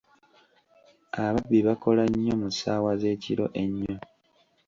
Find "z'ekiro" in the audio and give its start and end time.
3.01-3.45